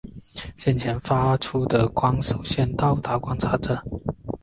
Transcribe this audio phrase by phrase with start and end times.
[0.57, 3.79] 先前发出的光首先到达观察者。